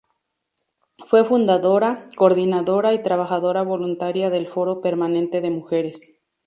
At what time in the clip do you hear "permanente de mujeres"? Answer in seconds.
4.81-6.13